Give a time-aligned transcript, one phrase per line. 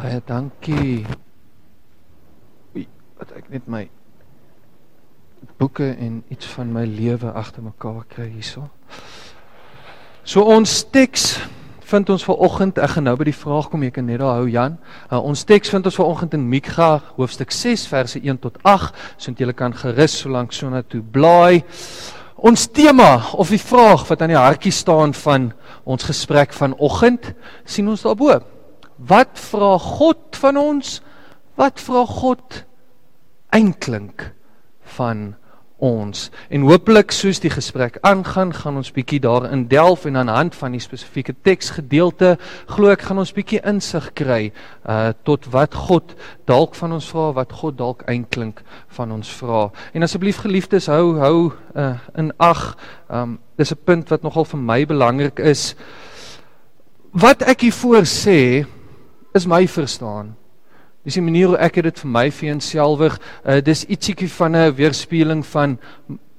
[0.00, 1.04] Baie dankie.
[2.72, 2.86] Oei,
[3.20, 3.82] wat ek net my
[5.60, 8.62] boeke en iets van my lewe agter mekaar kry hierso.
[10.24, 11.34] So ons teks
[11.90, 14.46] vind ons vanoggend ek gaan nou by die vraag kom jy kan net daar hou
[14.48, 14.78] Jan.
[15.10, 16.88] Uh, ons teks vind ons vanoggend in Mikha
[17.18, 18.96] hoofstuk 6 verse 1 tot 8.
[19.20, 21.60] So jy kan gerus so lank so na toe blaai.
[22.40, 25.50] Ons tema of die vraag wat aan die hartjie staan van
[25.84, 27.34] ons gesprek vanoggend
[27.68, 28.38] sien ons daarbo.
[29.00, 30.98] Wat vra God van ons?
[31.56, 32.64] Wat vra God
[33.56, 34.26] eintlik
[34.96, 35.30] van
[35.80, 36.26] ons?
[36.52, 40.56] En hopelik soos die gesprek aangaan, gaan ons bietjie daarin delf en aan die hand
[40.58, 42.34] van die spesifieke teksgedeelte
[42.74, 44.50] glo ek gaan ons bietjie insig kry
[44.84, 46.12] uh tot wat God
[46.50, 48.60] dalk van ons vra, wat God dalk eintlik
[48.98, 49.70] van ons vra.
[49.96, 51.38] En asseblief geliefdes, hou hou
[51.72, 52.76] uh in ag,
[53.08, 55.74] um dis 'n punt wat nogal vir my belangrik is.
[57.12, 58.66] Wat ek hiervoor sê,
[59.34, 60.34] is my verstaan.
[61.04, 63.14] Dis die manier hoe ek dit vir my vir enselfig,
[63.44, 65.78] uh, dis ietsiekie van 'n weerspieëling van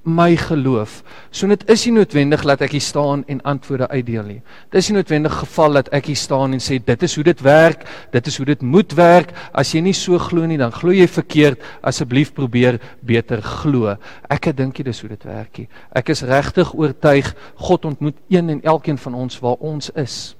[0.04, 1.02] my geloof.
[1.30, 4.40] So dit is nie noodwendig dat ek hier staan en antwoorde uitdeel nie.
[4.70, 7.40] Dit is nie noodwendig geval dat ek hier staan en sê dit is hoe dit
[7.40, 9.32] werk, dit is hoe dit moet werk.
[9.54, 11.62] As jy nie so glo nie, dan glo jy verkeerd.
[11.82, 13.96] Asseblief probeer beter glo.
[14.28, 15.68] Ek dink dit is hoe dit werk nie.
[15.94, 20.34] Ek is regtig oortuig God ontmoet een en elkeen van ons waar ons is.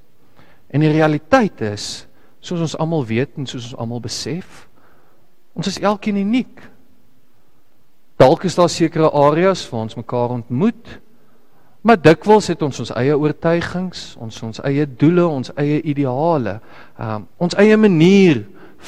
[0.72, 2.06] En die realiteit is
[2.42, 4.66] soos ons almal weet en soos ons almal besef,
[5.54, 6.62] ons is elkeen uniek.
[8.18, 10.98] Dalk is daar sekere areas waar ons mekaar ontmoet,
[11.82, 16.58] maar dikwels het ons ons eie oortuigings, ons ons eie doele, ons eie ideale,
[16.98, 18.44] um, ons eie manier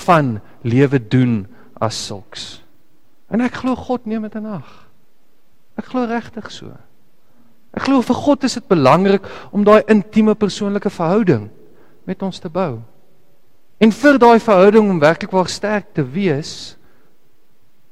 [0.07, 1.43] van lewe doen
[1.83, 2.65] as sulks.
[3.31, 4.71] En ek glo God neem dit in ag.
[5.79, 6.71] Ek glo regtig so.
[7.75, 11.49] Ek glo vir God is dit belangrik om daai intieme persoonlike verhouding
[12.07, 12.79] met ons te bou.
[13.85, 16.77] En vir daai verhouding om werklik waar sterk te wees,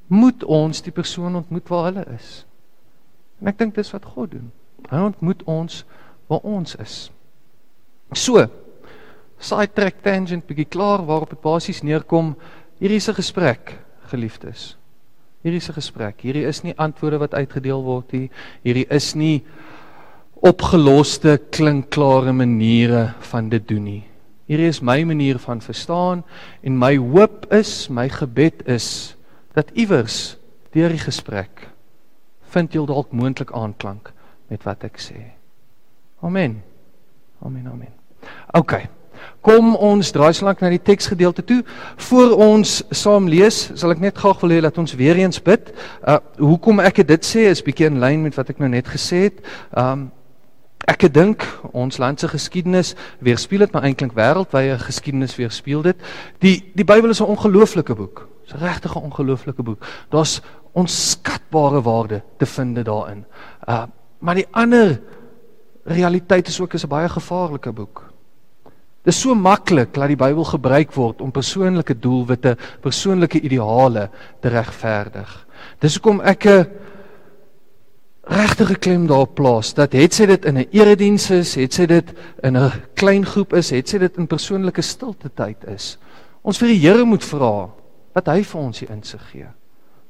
[0.08, 2.30] moet ons die persoon ontmoet waar hulle is.
[3.40, 4.46] En ek dink dis wat God doen.
[4.88, 5.82] Hy ontmoet ons
[6.32, 6.94] waar ons is.
[8.16, 8.44] So,
[9.42, 12.36] side track tangent bietjie klaar waarop dit basies neerkom.
[12.80, 13.76] Hierdie is 'n gesprek,
[14.12, 14.76] geliefdes.
[15.42, 16.20] Hierdie is 'n gesprek.
[16.20, 18.30] Hierdie is nie antwoorde wat uitgedeel word nie.
[18.64, 19.44] Hierdie is nie
[20.40, 24.11] opgeloste klinkklare maniere van dit doen nie.
[24.52, 26.20] Hierdie is my manier van verstaan
[26.60, 29.16] en my hoop is, my gebed is
[29.56, 30.36] dat iewers
[30.76, 31.70] deur die gesprek
[32.52, 34.10] vind jy dalk moontlik aanklank
[34.52, 35.16] met wat ek sê.
[36.20, 36.58] Amen.
[37.40, 37.94] Amen, amen.
[38.52, 38.82] OK.
[39.40, 41.62] Kom ons draai slank na die teksgedeelte toe.
[42.10, 45.72] Voor ons saam lees, sal ek net graag wil hê dat ons weer eens bid.
[46.04, 49.30] Uh hoekom ek dit sê is bietjie in lyn met wat ek nou net gesê
[49.30, 49.40] het.
[49.72, 50.10] Um
[50.90, 55.96] Ek dink ons land se geskiedenis weerspieël dit maar eintlik wêreldwye geskiedenis weerspieël dit.
[56.42, 58.28] Die die Bybel is 'n ongelooflike boek.
[58.44, 59.86] Dis 'n regtig ongelooflike boek.
[60.10, 60.40] Daar's
[60.72, 63.24] onskatbare waarde te vind daarin.
[63.68, 63.86] Uh
[64.18, 65.00] maar die ander
[65.84, 68.12] realiteit is ook is 'n baie gevaarlike boek.
[69.02, 74.10] Dis so maklik dat die Bybel gebruik word om persoonlike doelwitte, persoonlike ideale
[74.40, 75.46] te regverdig.
[75.78, 76.66] Dis hoekom ek 'n
[78.32, 82.12] regtig klem daarop plaas dat het sy dit in 'n erediens is, het sy dit
[82.42, 85.98] in 'n klein groep is, het sy dit in persoonlike stilte tyd is.
[86.42, 87.70] Ons vir die Here moet vra
[88.14, 89.46] wat hy vir ons hier insig gee.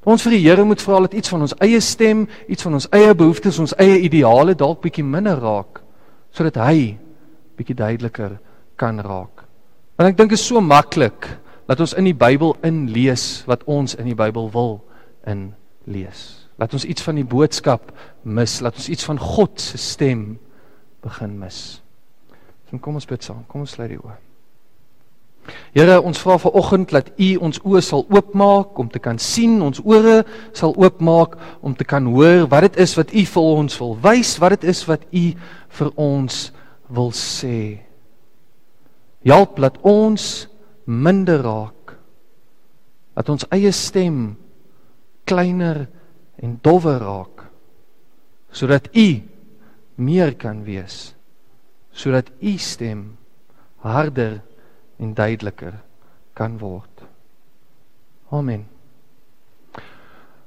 [0.03, 2.87] Ons vir die Here moet vra dat iets van ons eie stem, iets van ons
[2.91, 5.81] eie behoeftes, ons eie ideale dalk bietjie minder raak
[6.31, 6.97] sodat hy
[7.57, 8.39] bietjie duideliker
[8.75, 9.45] kan raak.
[9.95, 13.95] Want ek dink dit is so maklik dat ons in die Bybel inlees wat ons
[13.95, 14.81] in die Bybel wil
[15.25, 16.42] inlees.
[16.61, 17.91] Laat ons iets van die boodskap
[18.23, 20.35] mis, laat ons iets van God se stem
[21.03, 21.81] begin mis.
[22.69, 23.43] So kom ons bid saam.
[23.49, 24.19] Kom ons sluit die oë.
[25.73, 29.81] Here, ons vra vanoggend dat U ons oë sal oopmaak om te kan sien, ons
[29.83, 30.21] ore
[30.55, 34.37] sal oopmaak om te kan hoor wat dit is wat U vir ons wil wys,
[34.39, 35.25] wat dit is wat U
[35.79, 36.39] vir ons
[36.93, 37.81] wil sê.
[39.27, 40.47] Help dat ons
[40.85, 41.95] minder raak.
[43.17, 44.35] Dat ons eie stem
[45.27, 45.85] kleiner
[46.43, 47.45] en dowwer raak
[48.53, 49.23] sodat u
[49.95, 51.13] meer kan wees
[51.93, 53.17] sodat u stem
[53.83, 54.41] harder
[54.97, 55.73] en duideliker
[56.33, 57.03] kan word.
[58.33, 58.65] Amen.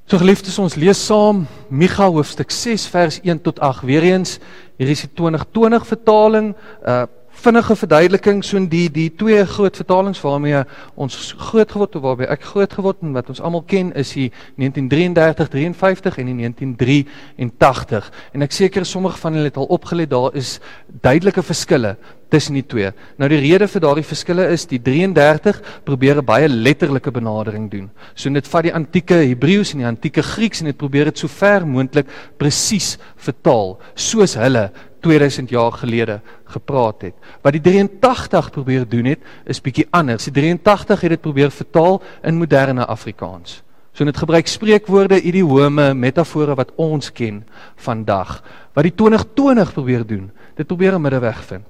[0.06, 4.37] So geliefdes ons lees saam Micha hoofstuk 6 vers 1 tot 8 weer eens
[4.78, 6.52] hier is die 2020 vertaling
[6.87, 10.62] uh vinnige verduideliking so in die die twee groot vertalings waarmee
[10.94, 14.28] ons groot geword het waarby ek groot geword en wat ons almal ken is die
[14.56, 20.36] 1933 53 en die 1983 en ek seker sommige van julle het al opgelet daar
[20.36, 20.56] is
[21.04, 21.96] duidelike verskille
[22.32, 22.90] tussen die twee.
[23.20, 27.90] Nou die rede vir daardie verskille is die 33 probeer 'n baie letterlike benadering doen.
[28.14, 31.28] So dit vat die antieke Hebreëus en die antieke Grieks en dit probeer dit so
[31.28, 32.06] ver moontlik
[32.36, 34.70] presies vertaal soos hulle
[35.06, 36.20] 2000 jaar gelede
[36.50, 37.14] gepraat het.
[37.43, 40.26] Wat die 83 probeer doen het, is bietjie anders.
[40.26, 43.62] Die 83 het dit probeer vertaal in moderne Afrikaans.
[43.97, 47.44] So dit gebruik spreekwoorde, idiome, metafore wat ons ken
[47.81, 48.43] vandag.
[48.76, 51.67] Wat die 2020 probeer doen, dit probeer 'n middeweg vind.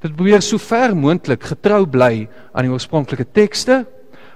[0.00, 3.86] Dit probeer so ver moontlik getrou bly aan die oorspronklike tekste,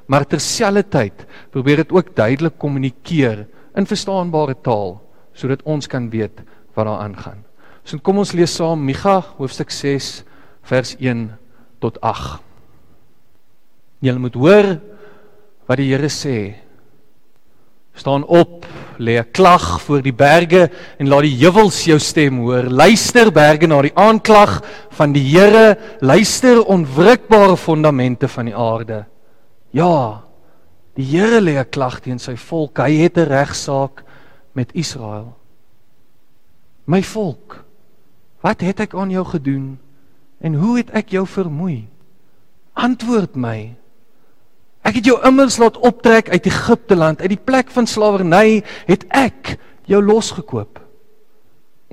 [0.07, 3.47] maar terselfdertyd probeer dit ook duidelik kommunikeer
[3.77, 5.01] in verstaanbare taal
[5.33, 6.43] sodat ons kan weet
[6.75, 7.52] wat daar aangaan.
[7.85, 10.23] So kom ons lees saam Micha hoofstuk 6
[10.71, 11.27] vers 1
[11.83, 12.39] tot 8.
[14.03, 14.69] Julle moet hoor
[15.67, 16.55] wat die Here sê.
[17.95, 18.65] Staan op,
[18.99, 22.71] lê 'n klag voor die berge en laat die heuwels jou stem hoor.
[22.71, 29.05] Luister berge na die aanklag van die Here, luister onwrikbare fondamente van die aarde.
[29.71, 30.23] Ja,
[30.95, 32.79] die Here lê 'n klag teen sy volk.
[32.79, 34.05] Hy het 'n regsaak
[34.55, 35.35] met Israel.
[36.87, 37.62] My volk,
[38.43, 39.79] Wat het ek aan jou gedoen
[40.43, 41.87] en hoe het ek jou vermoei?
[42.75, 43.75] Antwoord my.
[44.83, 49.07] Ek het jou immers laat optrek uit Egipte land, uit die plek van slawerny het
[49.15, 49.57] ek
[49.87, 50.81] jou losgekoop.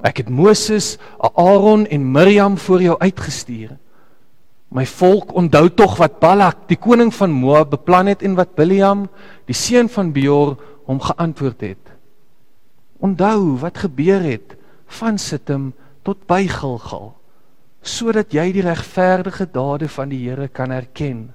[0.02, 3.76] Ek het Moses, Aaron en Miriam voor jou uitgestuur.
[4.70, 9.08] My volk onthou tog wat Balak, die koning van Moab, beplan het en wat Biliam,
[9.50, 10.56] die seun van Beor,
[10.86, 11.94] hom geantwoord het.
[13.02, 14.56] Onthou wat gebeur het
[15.00, 15.72] van Sittim
[16.04, 17.14] tot by Gilgal
[17.86, 21.30] sodat jy die regverdige dade van die Here kan erken.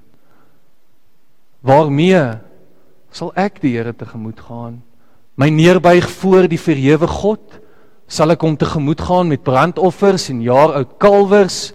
[1.64, 2.40] Waarmee
[3.14, 4.82] sal ek die Here tegemoet gaan?
[5.40, 7.42] My neerbuig voor die verhewe God,
[8.06, 11.72] sal ek hom tegemoet gaan met brandoffers en jaaroud kalwers?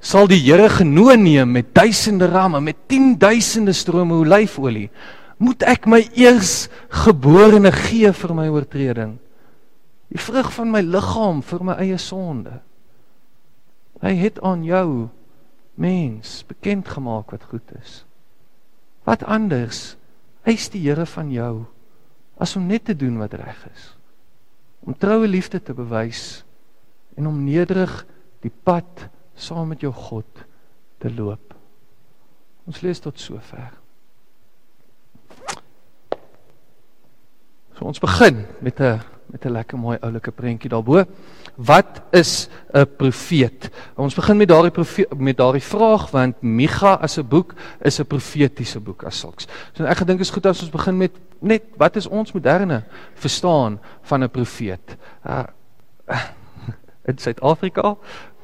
[0.00, 4.88] Sal die Here genoeg neem met duisende ramme, met 10000de strome olyfolie?
[5.38, 6.66] Moet ek my eers
[7.04, 9.18] geborene gee vir my oortreding?
[10.08, 12.60] Die vrug van my liggaam vir my eie sonde.
[14.00, 15.08] Hy het aan jou
[15.78, 18.04] mens bekend gemaak wat goed is.
[19.04, 19.96] Wat anders
[20.48, 21.66] eis die Here van jou
[22.38, 23.90] as om net te doen wat reg is?
[24.86, 26.44] Om troue liefde te bewys
[27.18, 28.04] en om nederig
[28.44, 30.44] die pad saam met jou God
[31.02, 31.54] te loop.
[32.68, 33.70] Ons lees tot sover.
[37.78, 41.04] So ons begin met 'n met 'n lekker mooi oulike prentjie daarbo.
[41.56, 43.70] Wat is 'n profeet?
[43.96, 48.80] Ons begin met daardie met daardie vraag want Micha as 'n boek is 'n profetiese
[48.80, 49.46] boek as sulks.
[49.72, 52.84] So ek gedink is goed as ons begin met net wat is ons moderne
[53.14, 54.96] verstaan van 'n profeet?
[55.26, 55.44] Uh
[57.08, 57.96] in Suid-Afrika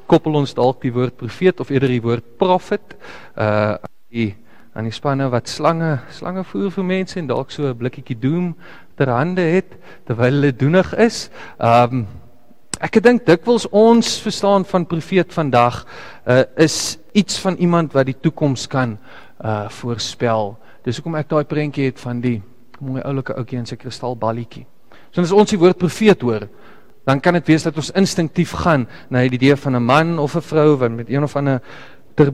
[0.06, 2.96] koppel ons dalk die woord profeet of eerder die woord prophet
[3.36, 3.76] uh
[4.10, 4.36] die
[4.74, 8.54] aan die spanne wat slange slange voer vir mense en dalk so 'n blikkietjie doem
[8.96, 9.76] ter hande het
[10.06, 11.28] terwyl hulle doenig is.
[11.58, 12.06] Um
[12.84, 15.84] ek dink dikwels ons verstaan van profeet vandag
[16.26, 18.98] uh, is iets van iemand wat die toekoms kan
[19.40, 20.56] uh voorspel.
[20.84, 22.42] Dis hoekom ek daai prentjie het van die
[22.80, 24.66] mooi oulike ouetjie in sy kristalballetjie.
[25.14, 26.48] So as ons die woord profeet hoor,
[27.06, 30.36] dan kan dit wees dat ons instinktief gaan na die idee van 'n man of
[30.36, 31.60] 'n vrou wat met een of ander
[32.14, 32.32] ter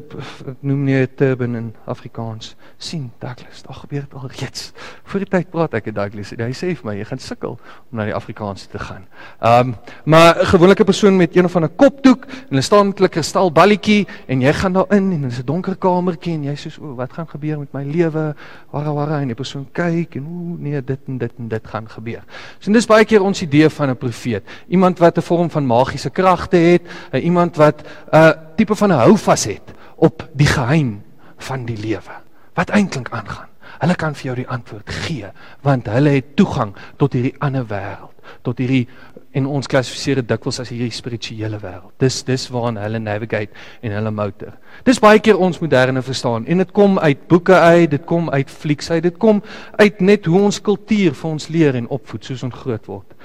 [0.61, 2.57] noem nie 'n turban in Afrikaans.
[2.79, 4.73] sien Douglas, daar gebeur dit al reeds.
[5.05, 7.59] Voor die tyd praat ek met Douglas en hy sê vir my jy gaan sukkel
[7.91, 9.07] om na die Afrikaans te gaan.
[9.41, 13.01] Ehm um, maar 'n gewone persoon met een of ander kopdoek en hulle staan met
[13.01, 16.45] 'n kristal balletjie en jy gaan daar in en dit is 'n donker kamertjie en
[16.45, 18.35] jy sê so wat gaan gebeur met my lewe?
[18.71, 21.89] Wara wara en die persoon kyk en ooh nee dit en dit en dit gaan
[21.89, 22.23] gebeur.
[22.59, 24.43] So dis baie keer ons idee van 'n profeet.
[24.69, 26.83] Iemand wat 'n vorm van magiese kragte het,
[27.13, 31.03] iemand wat 'n uh, tipe van 'n houvas het op die geheim
[31.37, 32.17] van die lewe.
[32.55, 33.49] Wat eintlik aangaan.
[33.79, 35.27] Hulle kan vir jou die antwoord gee
[35.63, 38.13] want hulle het toegang tot hierdie ander wêreld,
[38.43, 38.89] tot hierdie
[39.33, 41.93] en ons klassifiseer dit dikwels as hierdie spirituele wêreld.
[41.99, 44.53] Dis dis waarna hulle navigate en hulle motor.
[44.85, 48.51] Dis baie keer ons moderne verstaan en dit kom uit boeke uit, dit kom uit
[48.51, 49.43] flieks uit, dit kom
[49.77, 53.17] uit net hoe ons kultuur vir ons leer en opvoed soos ons groot word.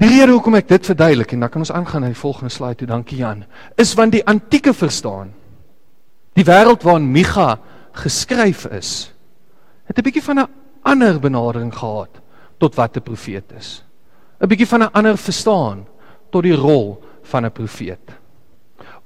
[0.00, 2.78] Die rede hoekom ek dit verduidelik en dan kan ons aangaan na die volgende slide
[2.80, 2.88] toe.
[2.88, 3.44] Dankie Jan.
[3.76, 5.34] Is want die antieke verstaan
[6.38, 7.58] die wêreld waarin Micha
[8.00, 9.12] geskryf is,
[9.84, 10.48] het 'n bietjie van 'n
[10.82, 12.20] ander benadering gehad
[12.58, 13.84] tot wat 'n profeet is.
[14.40, 15.86] 'n Bietjie van 'n ander verstaan
[16.30, 18.20] tot die rol van 'n profeet.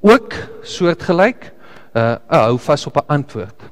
[0.00, 1.52] ook soortgelyk
[1.94, 3.62] uh hou vas op 'n antwoord.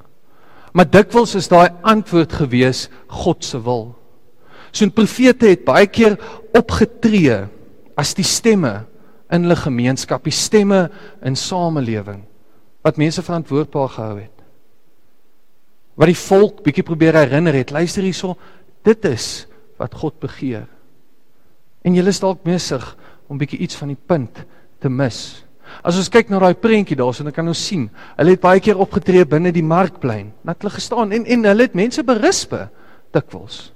[0.73, 4.02] Maar dikwels is daai antwoord gewees God se wil.
[4.73, 6.19] So 'n profete het baie keer
[6.57, 7.47] opgetree
[7.97, 8.87] as die stemme
[9.31, 10.91] in hulle gemeenskap, die stemme
[11.23, 12.25] in samelewing
[12.83, 14.43] wat mense verantwoordbaar gehou het.
[15.95, 18.37] Wat die volk bietjie probeer herinner het, luister hierso,
[18.83, 19.47] dit is
[19.79, 20.67] wat God begeer.
[21.85, 22.97] En julle is dalk besig
[23.29, 24.45] om bietjie iets van die punt
[24.81, 25.45] te mis.
[25.85, 27.87] As ons kyk na daai prentjie daarso, dan kan ons sien,
[28.17, 31.79] hulle het baie keer opgetree binne die markplein, net hulle gestaan en en hulle het
[31.79, 32.67] mense berispe
[33.15, 33.71] dikwels.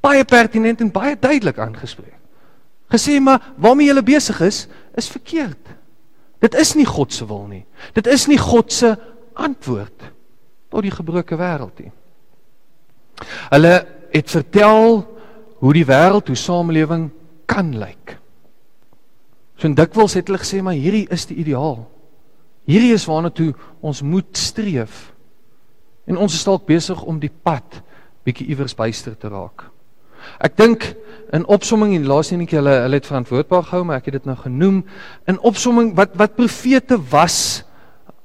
[0.00, 2.16] Baie pertinent en baie duidelik aangespreek.
[2.90, 4.64] Gesê maar waarmee julle besig is,
[4.98, 5.76] is verkeerd.
[6.40, 7.64] Dit is nie God se wil nie.
[7.94, 8.94] Dit is nie God se
[9.38, 10.08] antwoord
[10.70, 11.92] tot die gebroke wêreld nie.
[13.50, 13.74] Hulle
[14.10, 15.02] het vertel
[15.60, 17.10] hoe die wêreld, hoe samelewing
[17.50, 18.16] kan lyk.
[19.60, 21.84] So dikwels het hulle gesê maar hierdie is die ideaal.
[22.70, 23.52] Hierdie is waarna toe
[23.84, 25.10] ons moet streef.
[26.08, 27.82] En ons is dalk besig om die pad
[28.24, 29.68] bietjie iewers byster te raak.
[30.40, 30.86] Ek dink
[31.32, 34.36] in opsomming en laaste enetjie hulle hulle het verantwoordbaar gehou, maar ek het dit nou
[34.38, 34.80] genoem
[35.30, 37.62] in opsomming wat wat profete was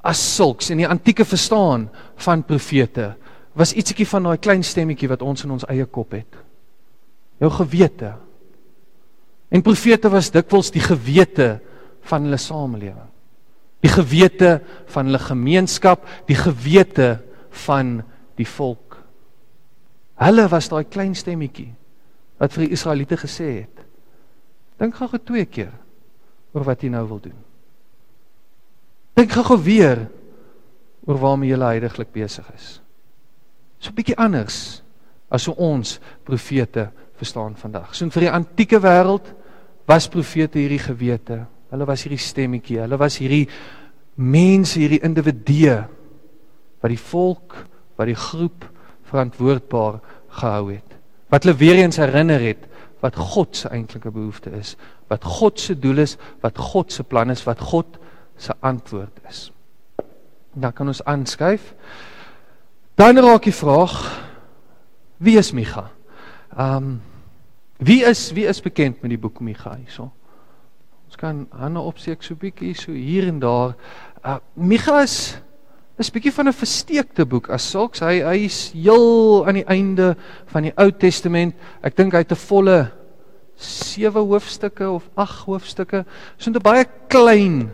[0.06, 1.88] as sulks in die antieke verstaan
[2.26, 3.14] van profete
[3.56, 6.42] was ietsiekie van daai klein stemmetjie wat ons in ons eie kop het.
[7.40, 8.12] Jou gewete.
[9.48, 11.56] En profete was dikwels die gewete
[12.10, 13.08] van hulle samelewing.
[13.86, 14.58] Die gewete
[14.92, 17.22] van hulle gemeenskap, die gewete
[17.66, 18.02] van
[18.36, 18.98] die volk.
[20.20, 21.72] Hulle was daai klein stemmetjie
[22.42, 23.84] wat vir die Israeliete gesê het.
[24.80, 25.74] Dink gou-gou twee keer
[26.56, 27.38] oor wat jy nou wil doen.
[29.16, 30.06] Dink gou-gou weer
[31.06, 32.82] oor waarmee jy heiliglik besig is.
[33.80, 34.82] So 'n bietjie anders
[35.30, 37.96] as hoe ons profete verstaan vandag.
[37.96, 39.34] So vir die antieke wêreld
[39.88, 41.46] was profete hierdie gewete.
[41.70, 42.80] Hulle was hierdie stemmetjie.
[42.80, 43.48] Hulle was hierdie
[44.16, 45.88] mense, hierdie individue
[46.82, 47.56] wat die volk,
[47.96, 48.66] wat die groep
[49.04, 50.95] verantwoordbaar gehou het
[51.30, 52.68] wat hulle weer eens herinner het
[53.04, 54.76] wat God se eintlike behoefte is,
[55.08, 58.00] wat God se doel is, wat God se plan is, wat God
[58.38, 59.52] se antwoord is.
[60.54, 61.74] Dan kan ons aanskuif.
[62.96, 64.00] Dan raak die vraag
[65.18, 65.90] wie is Micha?
[66.58, 67.02] Ehm um,
[67.78, 70.12] wie is wie is bekend met die boek Micha hierso?
[71.06, 73.76] Ons kan hande opsteek so bietjie so hier en daar.
[74.24, 75.38] Uh, Micha is
[75.96, 78.00] Dis 'n bietjie van 'n versteekte boek as sulks.
[78.00, 81.56] Hy hy is heel aan die einde van die Ou Testament.
[81.82, 82.92] Ek dink hy het 'n volle
[83.56, 86.06] 7 hoofstukke of 8 hoofstukke.
[86.38, 87.72] So 'n baie klein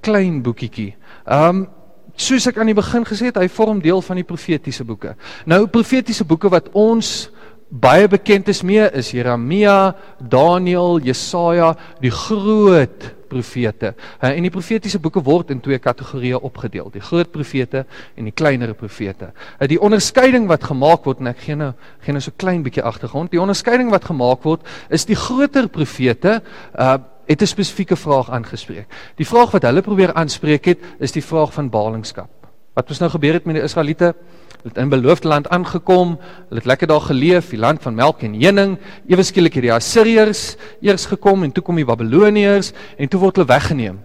[0.00, 0.96] klein boekietjie.
[1.26, 1.68] Ehm um,
[2.16, 5.14] soos ek aan die begin gesê het, hy vorm deel van die profetiese boeke.
[5.46, 7.30] Nou profetiese boeke wat ons
[7.68, 13.94] baie bekend is mee is Jeremia, Daniël, Jesaja, die groot profete.
[14.20, 17.84] Uh, en die profetiese boeke word in twee kategorieë opgedeel: die groot profete
[18.16, 19.32] en die kleinere profete.
[19.58, 21.72] Uh, die onderskeiding wat gemaak word en ek gee nou
[22.04, 23.30] gee nou so klein bietjie agtergrond.
[23.30, 26.40] Die onderskeiding wat gemaak word is die groter profete
[26.74, 28.86] uh het 'n spesifieke vraag aangespreek.
[29.16, 32.30] Die vraag wat hulle probeer aanspreek het, is die vraag van ballingskap.
[32.72, 34.14] Wat ons nou gebeur het met die Israeliete,
[34.58, 36.16] Hulle het in beloofde land aangekom.
[36.48, 38.78] Hulle het lekker daar geleef, die land van melk en honing.
[39.06, 43.38] Ewe skielik het die Assiriërs eers gekom en toe kom die Babiloniërs en toe word
[43.38, 44.00] hulle weggeneem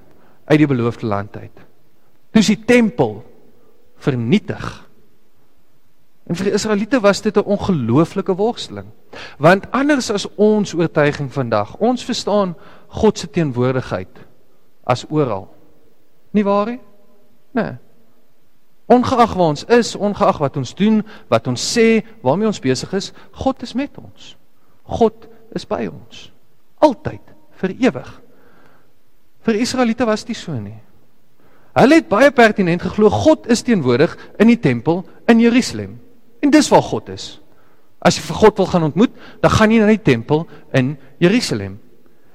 [0.46, 1.66] uit die beloofde land uit.
[2.32, 3.24] Toe is die tempel
[3.98, 4.84] vernietig.
[6.24, 8.88] En vir die Israeliete was dit 'n ongelooflike worsteling.
[9.38, 12.56] Want anders as ons oortuiging vandag, ons verstaan
[12.88, 14.26] God se teenwoordigheid
[14.84, 15.56] as oral.
[16.32, 16.80] Nie waar nie?
[17.52, 17.78] Nee.
[18.94, 23.12] Ongeag waar ons is, ongeag wat ons doen, wat ons sê, waarmee ons besig is,
[23.42, 24.34] God is met ons.
[25.00, 26.28] God is by ons.
[26.84, 27.22] Altyd,
[27.62, 28.10] vir ewig.
[29.48, 30.78] Vir Israeliete was dit so nie.
[31.74, 35.96] Hulle het baie pertinent geglo God is teenwoordig in die tempel in Jerusalem.
[36.44, 37.40] En dis waar God is.
[38.04, 40.44] As jy vir God wil gaan ontmoet, dan gaan jy na die tempel
[40.76, 41.80] in Jerusalem.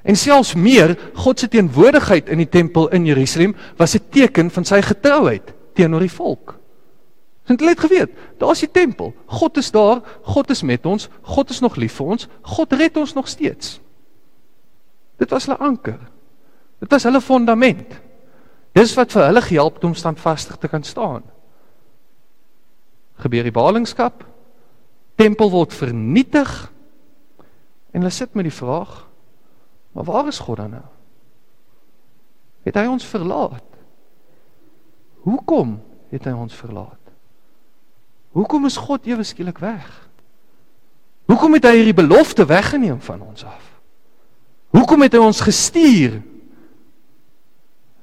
[0.03, 4.65] En selfs meer, God se teenwoordigheid in die tempel in Jerusalem was 'n teken van
[4.65, 6.56] sy getrouheid teenoor die volk.
[7.49, 9.14] Want hulle het geweet, daar's die tempel.
[9.26, 12.99] God is daar, God is met ons, God is nog lief vir ons, God red
[13.00, 13.78] ons nog steeds.
[15.18, 15.99] Dit was hulle anker.
[16.78, 17.97] Dit was hulle fondament.
[18.76, 21.25] Dis wat vir hulle gehelp het om standvastig te kan staan.
[23.18, 24.23] Gebeur die ballingskap,
[25.18, 26.52] tempel word vernietig
[27.90, 29.08] en hulle sit met die vraag:
[29.97, 30.87] Maar waar is God dan nou?
[32.68, 33.67] Het hy ons verlaat?
[35.26, 35.78] Hoekom
[36.10, 37.12] het hy ons verlaat?
[38.37, 39.87] Hoekom is God ewe skielik weg?
[41.28, 43.64] Hoekom het hy hierdie belofte weggeneem van ons af?
[44.72, 46.20] Hoekom het hy ons gestuur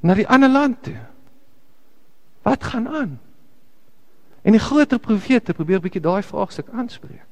[0.05, 0.97] na die ander land toe.
[2.45, 3.15] Wat gaan aan?
[4.45, 7.31] En die groter profete probeer 'n bietjie daai vraagstuk aanspreek.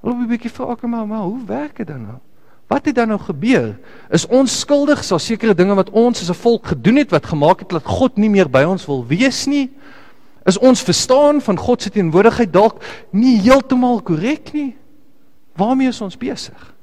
[0.00, 2.20] Hulle wil 'n bietjie vra, "Maar, maar hoe werk dit dan nou?"
[2.68, 3.78] Wat het dan nou gebeur?
[4.12, 7.58] Is ons skuldig so sekere dinge wat ons as 'n volk gedoen het wat gemaak
[7.60, 9.70] het dat God nie meer by ons wil wees nie?
[10.44, 14.76] Is ons verstaan van God se teenwoordigheid dalk nie heeltemal korrek nie?
[15.56, 16.74] Waarmee is ons besig?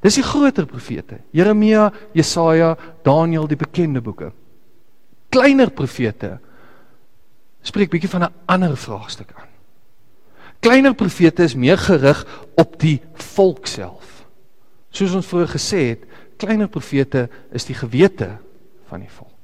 [0.00, 4.32] Dis die groter profete, Jeremia, Jesaja, Daniël, die bekende boeke.
[5.28, 6.38] Kleiner profete
[7.66, 9.48] spreek bietjie van 'n ander vraagstuk aan.
[10.60, 12.26] Kleiner profete is meer gerig
[12.56, 14.07] op die volk self.
[14.90, 16.04] Soos ons vroeër gesê het,
[16.38, 18.36] kleiner profete is die gewete
[18.88, 19.34] van die volk.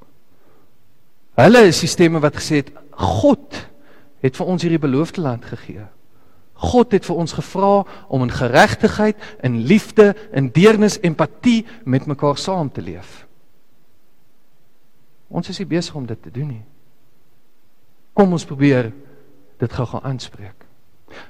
[1.35, 3.59] Hulle is die stemme wat gesê het God
[4.25, 5.85] het vir ons hierdie beloofde land gegee.
[6.65, 12.39] God het vir ons gevra om in geregtigheid, in liefde, in deernis, empatie met mekaar
[12.39, 13.25] saam te leef.
[15.29, 16.63] Ons is nie besig om dit te doen nie.
[18.15, 18.93] Kom ons probeer
[19.59, 20.65] dit gou gaan aanspreek.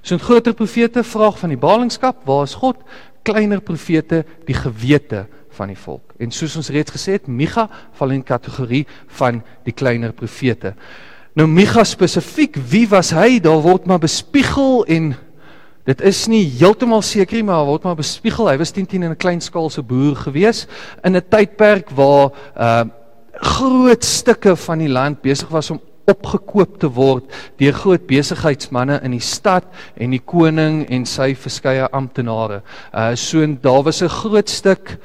[0.02, 2.76] So 'n groter profete vraag van die ballingskap, waar is God?
[3.24, 6.14] Kleiner profete die gewete van die volk.
[6.18, 8.84] En soos ons reeds gesê het, Micha val in kategorie
[9.18, 10.74] van die kleiner profete.
[11.34, 13.40] Nou Micha spesifiek, wie was hy?
[13.42, 15.14] Daar word maar bespiegel en
[15.84, 18.48] dit is nie heeltemal seker nie, maar word maar bespiegel.
[18.48, 20.66] Hy was 10 10 in 'n klein skaalse boer gewees
[21.02, 22.84] in 'n tydperk waar uh
[23.34, 25.80] groot stukke van die land besig was om
[26.10, 27.30] opgekoop te word
[27.60, 32.62] deur groot besigheidsmense in die stad en die koning en sy verskeie amptenare.
[32.92, 34.98] Uh so daar was 'n groot stuk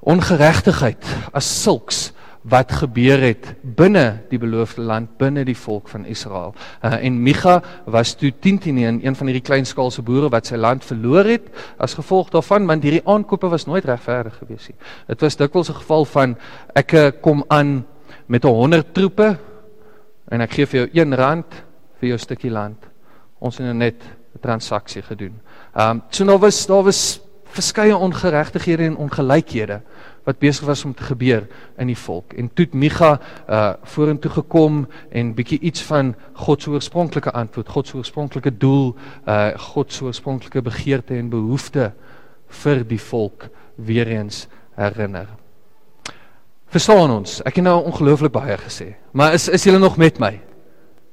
[0.00, 2.12] ongeregtigheid as sulks
[2.44, 6.54] wat gebeur het binne die beloofde land, binne die volk van Israel.
[6.84, 10.84] Uh en Micha was toe 10 in een van hierdie kleinskaalse boere wat sy land
[10.84, 14.76] verloor het as gevolg daarvan want hierdie aankope was nooit regverdig gewees nie.
[15.06, 16.36] Dit was dikwels 'n geval van
[16.74, 17.86] ek uh, kom aan
[18.26, 19.38] met 100 troepe
[20.28, 21.62] en ek gee vir jou 1 rand
[22.00, 22.78] vir jou stukkie land.
[23.40, 24.02] Ons het nou net
[24.34, 25.40] 'n transaksie gedoen.
[25.74, 27.20] Ehm um, so nou was daar was
[27.54, 29.80] verskeie ongeregtighede en ongelykhede
[30.24, 32.32] wat besig was om te gebeur in die volk.
[32.32, 37.88] En toe Micha uh vorentoe gekom en bietjie iets van God se oorspronklike antwoord, God
[37.88, 38.94] se oorspronklike doel,
[39.28, 41.92] uh God se oorspronklike begeerte en behoefte
[42.64, 45.43] vir die volk weer eens herinner.
[46.74, 47.36] Verstaan ons?
[47.46, 48.96] Ek het nou ongelooflik baie gesê.
[49.14, 50.32] Maar is is julle nog met my?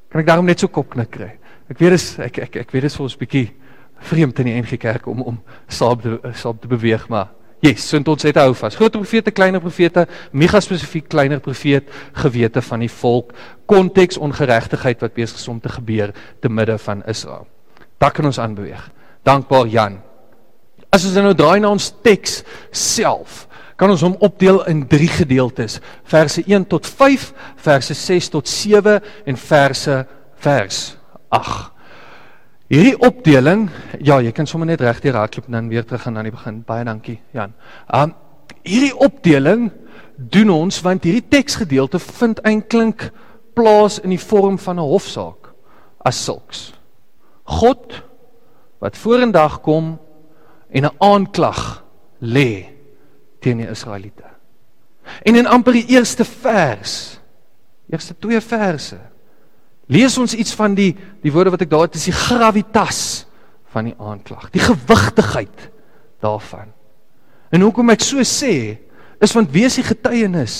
[0.09, 1.35] Kan ek daarom net so kopknik kry?
[1.69, 3.43] Ek weet dis ek ek ek weet dis vir ons bietjie
[4.09, 5.37] vreemd in die NG Kerk om om
[5.69, 7.29] saam te saam te beweeg, maar
[7.61, 8.75] yes, so ons het hou vas.
[8.79, 11.93] Groot profete, kleiner profete, mega spesifiek kleiner profeet,
[12.23, 13.35] gewete van die volk,
[13.69, 17.45] konteks ongeregtigheid wat besig is om te gebeur te midde van Israel.
[18.01, 18.89] Daar kan ons aanbeweeg.
[19.21, 20.01] Dankbaar Jan.
[20.89, 22.41] As ons nou draai na ons teks
[22.73, 23.45] self
[23.81, 25.79] kan ons hom opdeel in 3 gedeeltes.
[26.05, 27.31] Verse 1 tot 5,
[27.65, 29.95] verse 6 tot 7 en verse
[30.43, 30.81] vers
[31.33, 31.71] 8.
[32.71, 33.63] Hierdie opdeling,
[33.99, 36.59] ja, jy kan sommer net regdeur hardloop en dan weer terug gaan aan die begin.
[36.67, 37.55] Baie dankie, Jan.
[37.89, 38.13] Um
[38.61, 39.71] hierdie opdeling
[40.15, 43.07] doen ons want hierdie teksgedeelte vind eintlik
[43.57, 45.49] plaas in die vorm van 'n hofsaak
[46.05, 46.73] as sulks.
[47.43, 48.03] God
[48.79, 49.97] wat vorendag kom
[50.69, 51.83] en 'n aanklag
[52.21, 52.80] lê
[53.41, 54.29] teen die Israeliete.
[55.25, 57.17] En in amper die eerste vers,
[57.91, 58.99] eerste twee verse,
[59.91, 63.01] lees ons iets van die die woorde wat ek daar het, is die gravitas
[63.73, 65.67] van die aanklag, die gewigtigheid
[66.23, 66.71] daarvan.
[67.51, 68.77] En hoekom ek so sê,
[69.21, 70.55] is want wees die getuienis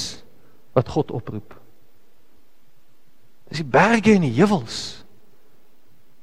[0.76, 1.56] wat God oproep.
[3.52, 5.02] Dis die berge en die heuwels.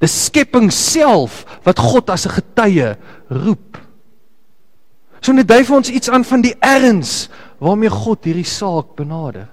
[0.01, 2.97] Dis skepping self wat God as 'n getuie
[3.29, 3.77] roep.
[5.21, 7.29] So net dui vir ons iets aan van die erns
[7.63, 9.49] waarmee God hierdie saak benader.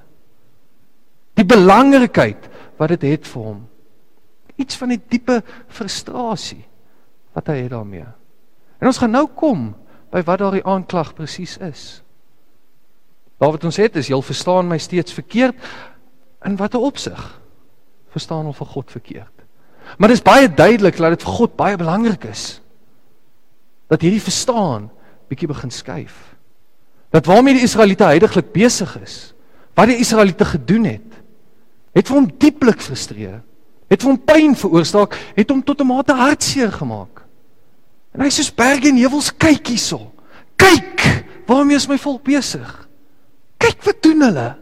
[1.36, 2.50] Die belangrikheid
[2.80, 3.62] wat dit het, het vir hom.
[4.62, 6.64] Iets van die diepe frustrasie
[7.36, 8.08] wat hy het daarmee.
[8.80, 9.74] En ons gaan nou kom
[10.14, 11.86] by wat daardie aanklag presies is.
[13.42, 15.58] Daar wat ons het is jy verstaan my steeds verkeerd
[16.46, 17.24] in watter opsig
[18.16, 19.34] verstaan ons vir God verkeerd.
[19.98, 22.46] Maar dit is baie duidelik dat dit vir God baie belangrik is
[23.92, 24.88] dat hierdie verstaan
[25.28, 26.36] bietjie begin skuif.
[27.10, 29.34] Dat waarmee die Israeliete heidaglik besig is,
[29.76, 31.20] wat die Israeliete gedoen het,
[31.96, 33.42] het vir hom dieplik frustreer.
[33.88, 37.24] Het vir hom pyn veroorsaak, het hom tot 'n mate hartseer gemaak.
[38.14, 40.12] En hy sê soos berge en heuwels kyk hierso.
[40.56, 42.88] Kyk, waarmee is my volk besig?
[43.58, 44.56] Kyk wat doen hulle?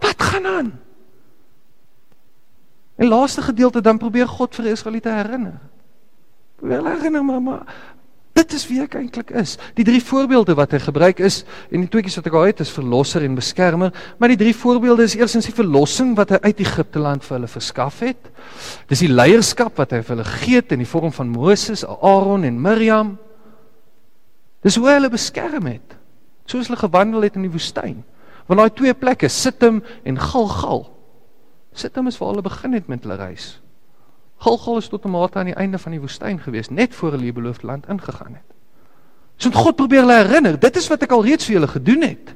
[0.00, 0.72] Wat gaan aan?
[2.96, 5.60] En laaste gedeelte dan probeer God vir die Israeliete herinner.
[6.56, 7.62] Probeer herinner maar, maar
[8.32, 9.58] Dit is wie ek eintlik is.
[9.76, 12.72] Die drie voorbeelde wat hy gebruik is en die tweeetjies wat ek al het is
[12.72, 17.02] verlosser en beskermer, maar die drie voorbeelde is eersins die verlossing wat hy uit Egipte
[17.02, 18.30] land vir hulle verskaf het.
[18.88, 22.60] Dis die leierskap wat hy vir hulle het in die vorm van Moses, Aaron en
[22.60, 23.14] Miriam.
[24.64, 25.98] Dis hoe hy hulle beskerm het.
[26.48, 28.00] Soos hulle gewandel het in die woestyn.
[28.48, 30.86] Want daai twee plekke, Sittim en Gilgal.
[31.76, 33.61] Sittim is waar hulle begin het met hulle reis.
[34.42, 37.22] Gilgal is tot 'n mate aan die einde van die woestyn gewees, net voor hulle
[37.22, 38.48] die beloofde land ingegaan het.
[39.36, 42.34] So God probeer hulle herinner, dit is wat ek al reeds vir julle gedoen het.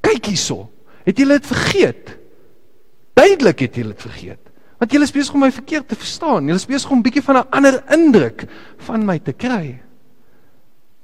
[0.00, 0.70] Kyk hierso.
[1.04, 2.16] Het julle dit vergeet?
[3.14, 4.42] Duidelik het julle dit vergeet.
[4.78, 6.46] Want julle is besig om my verkeerd te verstaan.
[6.46, 9.80] Julle is besig om 'n bietjie van 'n ander indruk van my te kry.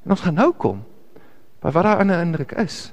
[0.04, 0.84] En ons gaan nou kom
[1.62, 2.92] by wat daai ander indruk is.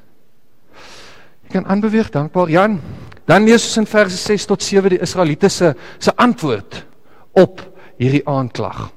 [1.43, 2.79] Jy kan aanbeweeg, dankbaar Jan.
[3.25, 6.85] Dan lees ons in verse 6 tot 7 die Israeliete se se antwoord
[7.31, 7.61] op
[7.97, 8.89] hierdie aanklag.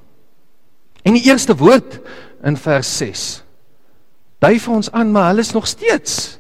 [1.03, 2.01] En die eerste woord
[2.43, 3.43] in vers 6
[4.43, 6.39] dui vir ons aan maar hulle is nog steeds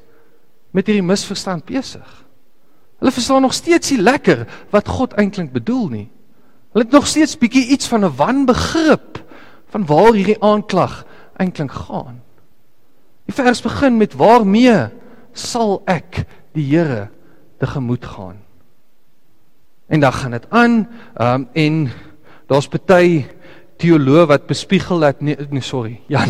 [0.74, 2.08] met hierdie misverstand besig.
[2.98, 6.08] Hulle verstaan nog steeds nie lekker wat God eintlik bedoel nie.
[6.72, 9.20] Hulle het nog steeds bietjie iets van 'n wanbegrip
[9.70, 11.04] van waar hierdie aanklag
[11.36, 12.22] eintlik gaan.
[13.26, 14.88] Die vers begin met waarmee
[15.32, 17.10] sal ek die Here
[17.58, 18.38] tegemoet gaan?
[19.92, 21.90] En dan gaan dit aan, ehm um, en
[22.48, 23.26] daar's baie
[23.82, 25.98] teoloë wat bespiegel dat nee, nee sorry.
[26.08, 26.24] Ja.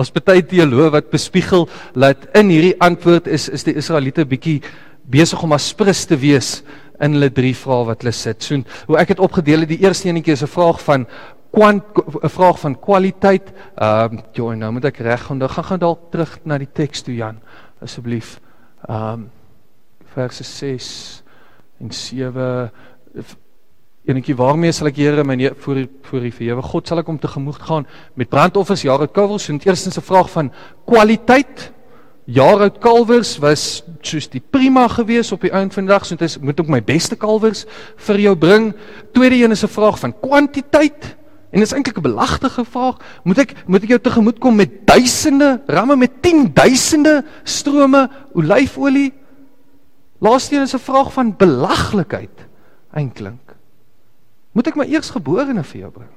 [0.00, 4.58] Ons baie teoloë wat bespiegel dat in hierdie antwoord is is die Israeliete bietjie
[5.10, 6.60] besig om asprus te wees
[7.00, 8.42] in hulle drie vrae wat hulle sit.
[8.42, 8.58] So
[8.90, 11.06] hoe ek het opgedeel het, die eerste enetjie is 'n vraag van
[11.54, 13.52] 'n vraag van kwaliteit.
[13.78, 15.48] Ehm uh, joh, nou moet ek reg onthou.
[15.48, 17.38] Gaan gaan dalk terug na die teks toe Jan,
[17.82, 18.40] asseblief.
[18.88, 19.30] Ehm um,
[20.14, 21.22] verse 6
[21.80, 22.70] en 7
[24.08, 27.28] enetjie waarmee sal ek Here my voor voor die verhewe God sal ek om te
[27.28, 27.86] gemoed gaan
[28.18, 30.52] met brandoffers jaaroud kalwers en eerstens 'n vraag van
[30.86, 31.72] kwaliteit.
[32.24, 36.28] Jaaroud kalwers was soos die prima gewees op die einde van die dag so dit
[36.28, 37.66] is moet ook my beste kalwers
[37.96, 38.74] vir jou bring.
[39.12, 41.16] Tweede een is 'n vraag van kwantiteit
[41.50, 42.96] en dit is eintlik 'n belagtige vraag.
[43.24, 49.19] Moet ek moet ek jou tegemoet kom met duisende ramme met 10 duisende strome olyfolie
[50.20, 52.46] Laaste een is 'n vraag van belaglikheid
[52.92, 53.56] eintlik.
[54.52, 56.10] Moet ek my eersgeborene vir jou bring?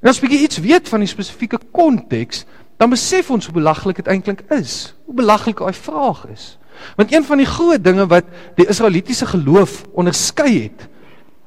[0.00, 2.44] En as jy iets weet van die spesifieke konteks,
[2.76, 4.94] dan besef ons hoe belaglik dit eintlik is.
[5.04, 6.58] Hoe belaglik daai vraag is.
[6.96, 8.24] Want een van die groot dinge wat
[8.56, 10.88] die Israelitiese geloof onderskei het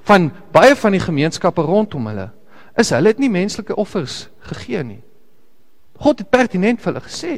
[0.03, 2.29] van baie van die gemeenskappe rondom hulle,
[2.75, 5.03] is hulle het nie menslike offers gegee nie.
[5.97, 7.33] God het pertinent vir hulle gesê,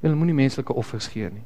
[0.00, 1.44] julle moenie menslike offers gee nie.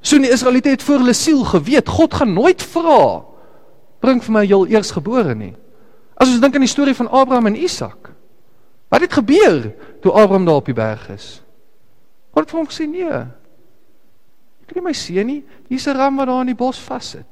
[0.00, 3.24] So die Israeliete het voor hulle siel geweet, God gaan nooit vra
[4.00, 5.52] bring vir my jou eersgebore nie.
[6.16, 8.10] As ons dink aan die storie van Abraham en Isak.
[8.90, 9.70] Wat het gebeur
[10.02, 11.42] toe Abraham daar op die berg is?
[12.32, 13.20] God het vir hom gesê nee.
[14.64, 17.26] Ek kry my seun nie, hier's 'n ram wat daar in die bos vassit.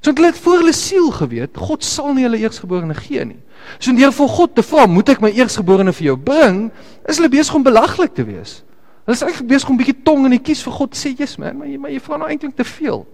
[0.00, 3.40] So hulle het voor hulle siel geweet, God sal nie hulle eersgeborene gee nie.
[3.78, 6.70] So deur vir God te vra, moet ek my eersgeborene vir jou bring,
[7.04, 8.62] is hulle besig om belaglik te wees.
[9.10, 11.36] Hulle is eintlik besig om 'n bietjie tong in die kies vir God sê, "Jesus
[11.36, 13.06] man, maar jy maar jy vra nou eintlik te veel."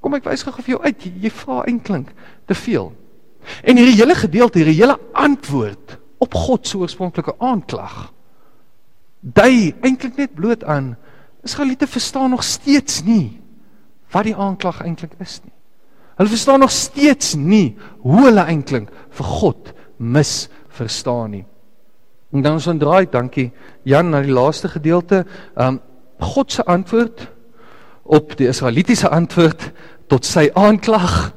[0.00, 2.14] Kom ek wys gou vir jou uit, jy, jy vra eintlik
[2.46, 2.92] te veel.
[3.64, 8.12] En hierdie hele gedeelte, hierdie hele antwoord op God se oorspronklike aanklag,
[9.20, 10.96] dui eintlik net bloot aan
[11.42, 13.40] Israeliete verstaan nog steeds nie
[14.12, 15.52] wat die aanklag eintlik is nie.
[16.16, 21.44] Hulle verstaan nog steeds nie hoe hulle eintlik vir God misverstaan nie.
[22.32, 23.50] En dan ons dan draai, dankie
[23.88, 25.24] Jan na die laaste gedeelte.
[25.56, 25.80] Um
[26.18, 27.28] God se antwoord
[28.02, 29.70] op die Israelitiese antwoord
[30.10, 31.32] tot sy aanklag.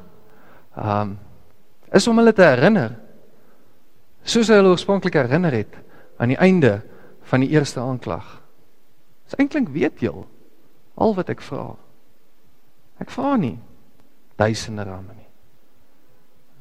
[0.76, 1.18] Um
[1.92, 2.94] is om hulle te herinner.
[4.24, 5.74] Soos hy hulle oorspronklik herinner het
[6.16, 6.78] aan die einde
[7.28, 8.40] van die eerste aanklag.
[9.28, 10.12] Dis eintlik weet jy
[10.96, 11.72] al wat ek vra.
[13.02, 13.58] Ek vra nie
[14.40, 15.28] duisende rande nie.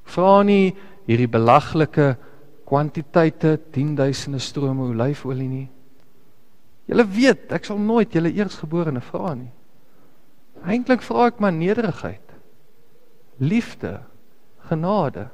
[0.04, 0.74] Ek vra nie
[1.08, 2.16] hierdie belaglike
[2.72, 5.68] kwantiteite, 10000 strome olyfolie nie.
[6.88, 9.52] Julle weet, ek sal nooit julle eersgeborene vra nie.
[10.64, 12.24] Eintlik vra ek maar nederigheid.
[13.44, 13.98] Liefde,
[14.70, 15.28] genade.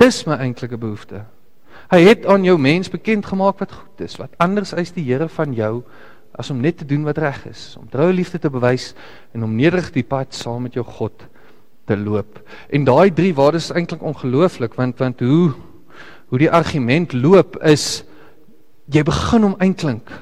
[0.00, 1.24] Dis my eintlike behoefte.
[1.90, 5.28] Hy het aan jou mens bekend gemaak wat goed is, wat anders is die Here
[5.30, 5.84] van jou
[6.38, 8.92] as om net te doen wat reg is, om troue liefde te bewys
[9.34, 11.29] en om nederig die pad saam met jou God
[11.90, 12.38] te loop.
[12.70, 15.52] En daai drie waardes is eintlik ongelooflik want want hoe
[16.30, 18.04] hoe die argument loop is
[18.86, 20.12] jy begin om eintlik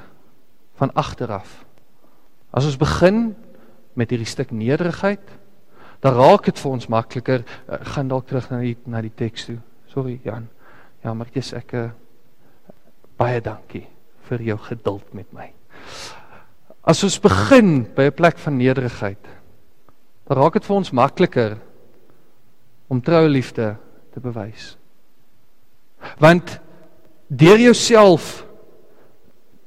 [0.81, 1.51] van agter af.
[2.49, 3.35] As ons begin
[3.93, 5.21] met hierdie stuk nederigheid,
[6.01, 7.43] dan raak dit vir ons makliker.
[7.67, 9.59] Uh, gaan dalk terug na die na die teks toe.
[9.93, 10.47] Sorry Jan.
[11.03, 11.89] Ja, maar dis ek uh,
[13.19, 13.83] Baie dankie
[14.29, 15.49] vir jou geduld met my.
[16.87, 19.19] As ons begin by 'n plek van nederigheid,
[20.29, 21.55] dan raak dit vir ons makliker
[22.89, 23.71] om troue liefde
[24.13, 24.75] te bewys.
[26.21, 26.59] Want
[27.27, 28.45] deur jouself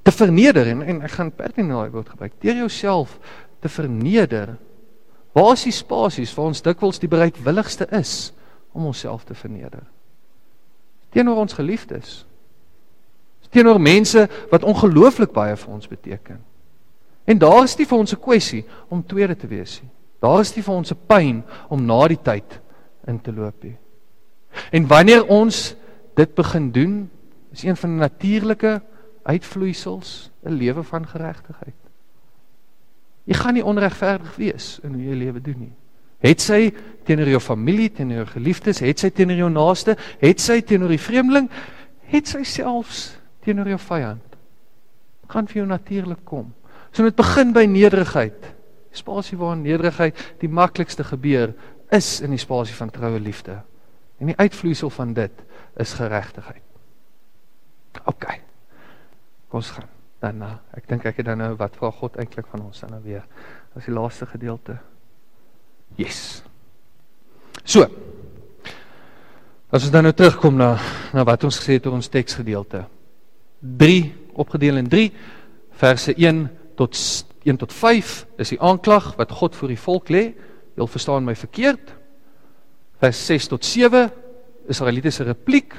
[0.06, 3.18] te verneder en, en ek gaan pertinent daai woord gebruik, deur jouself
[3.62, 4.56] te verneder,
[5.34, 8.30] waar is die spasies waar ons dikwels die bereidwilligste is
[8.74, 9.82] om onsself te verneder?
[11.10, 12.22] Teenoor ons geliefdes
[13.52, 16.38] teenoor mense wat ongelooflik baie vir ons beteken.
[17.28, 19.90] En daar is nie vir ons 'n kwessie om tweede te wees nie.
[20.22, 22.60] Daar is nie vir ons 'n pyn om na die tyd
[23.06, 23.76] in te loop nie.
[24.70, 25.74] En wanneer ons
[26.14, 27.10] dit begin doen,
[27.52, 28.82] is een van die natuurlike
[29.22, 31.74] uitvloeisels 'n lewe van geregtigheid.
[33.24, 35.72] Jy gaan nie onregverdig wees in hoe jy lewe doen nie.
[36.22, 36.72] Het sy
[37.04, 40.98] teenoor jou familie, teenoor jou geliefdes, het sy teenoor jou naaste, het sy teenoor die
[40.98, 41.50] vreemdeling,
[42.12, 44.36] het sy selfs teenoor jou vyand.
[45.28, 46.52] Gaan vir jou natuurlik kom.
[46.92, 48.54] So dit begin by nederigheid.
[48.92, 51.54] Die spasie waar nederigheid die maklikste gebeur
[51.92, 53.58] is in die spasie van troue liefde.
[54.20, 55.42] En die uitvloeisel van dit
[55.80, 56.62] is geregtigheid.
[58.04, 58.28] OK.
[59.48, 59.88] Kom ons gaan
[60.22, 60.54] daarna.
[60.76, 63.24] Ek dink ek het dan nou wat vra God eintlik van ons dan nou weer.
[63.76, 64.78] As die laaste gedeelte.
[65.98, 66.42] Yes.
[67.64, 67.88] So.
[69.72, 70.76] As ons dan nou terugkom na
[71.12, 72.84] na wat ons gesê het oor ons teksgedeelte.
[73.60, 73.98] 3
[74.40, 75.10] opgedeel in 3
[75.82, 76.46] verse 1
[76.78, 76.96] tot
[77.44, 80.24] 1 tot 5 is die aanklag wat God vir die volk lê.
[80.78, 81.92] Jy verstaan my verkeerd.
[83.02, 85.74] Vers 6 tot 7 is Israeliete se repliek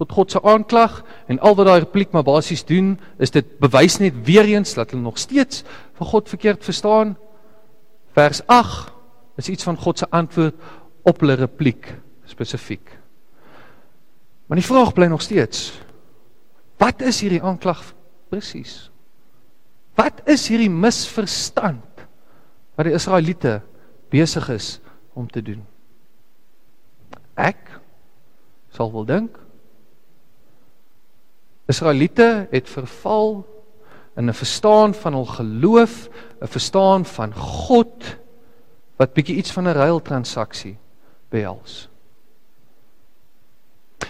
[0.00, 3.98] tot God se aanklag en al wat daai repliek maar basies doen is dit bewys
[4.00, 5.62] net weer eens dat hulle nog steeds
[6.00, 7.16] van God verkeerd verstaan.
[8.16, 8.92] Vers 8
[9.36, 10.56] is iets van God se antwoord
[11.02, 11.92] op hulle repliek
[12.24, 12.98] spesifiek.
[14.46, 15.72] Maar die vraag bly nog steeds
[16.82, 17.94] Wat is hierdie aanklag
[18.32, 18.91] presies?
[19.94, 22.06] Wat is hierdie misverstand
[22.76, 23.60] wat die Israeliete
[24.12, 24.80] besig is
[25.12, 25.60] om te doen?
[27.36, 27.60] Ek
[28.72, 29.42] sal wel dink
[31.72, 33.46] Israeliete het verval
[34.16, 36.08] in 'n verstaan van hul geloof,
[36.40, 38.16] 'n verstaan van God
[38.96, 40.76] wat bietjie iets van 'n ruiltransaksie
[41.28, 41.88] behels.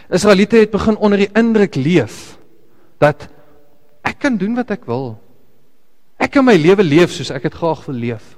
[0.09, 2.39] Israeliete het begin onder die indruk leef
[2.99, 3.29] dat
[4.01, 5.21] ek kan doen wat ek wil.
[6.23, 8.37] Ek kan my lewe leef soos ek dit graag wil leef.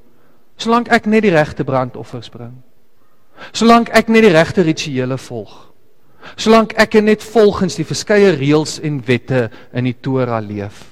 [0.60, 2.56] Solank ek net die regte brandoffers bring.
[3.52, 5.52] Solank ek net die regte rituele volg.
[6.40, 10.86] Solank ek net volgens die verskeie reëls en wette in die Torah leef.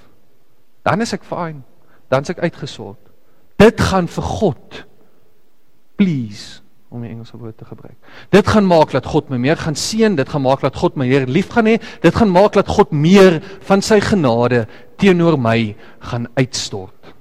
[0.85, 1.63] Dan is ek fyn.
[2.13, 3.01] Dan is ek uitgesort.
[3.63, 4.83] Dit gaan vir God
[5.97, 6.62] please
[6.93, 7.97] om 'n Engelse woord te gebruik.
[8.29, 11.07] Dit gaan maak dat God my meer gaan seën, dit gaan maak dat God my
[11.07, 15.77] meer lief gaan hê, dit gaan maak dat God meer van sy genade teenoor my
[15.99, 17.15] gaan uitstort.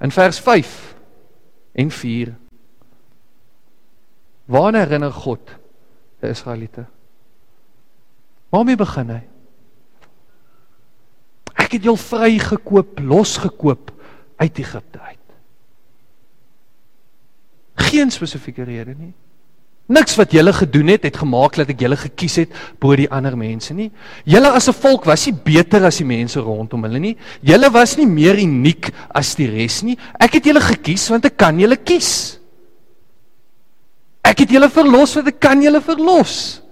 [0.00, 0.94] In vers 5
[1.72, 2.34] en 4
[4.44, 5.40] Waar herinner God
[6.20, 6.84] die Israeliete?
[8.48, 9.22] Waarmee begin hy?
[11.54, 13.92] Ek het jou vrygekoop, losgekoop
[14.36, 15.21] uit Egipte uit
[17.74, 19.12] geen spesifieke rede nie.
[19.92, 23.34] Niks wat julle gedoen het het gemaak dat ek julle gekies het bo die ander
[23.36, 23.90] mense nie.
[24.24, 27.16] Julle as 'n volk was nie beter as die mense rondom hulle nie.
[27.42, 29.98] Julle was nie meer uniek as die res nie.
[30.18, 32.38] Ek het julle gekies want ek kan julle kies.
[34.24, 36.62] Ek het julle verlos want ek kan julle verlos.